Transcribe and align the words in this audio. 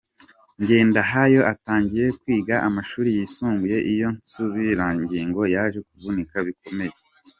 Ngendahayo 0.61 1.41
atangiye 1.53 2.07
kwiga 2.19 2.55
amashuri 2.67 3.09
yisumbuye 3.17 3.77
iyo 3.93 4.07
nsimburangingo 4.17 5.41
yaje 5.53 5.79
kuvunika 5.87 6.37
bikomeye. 6.47 6.95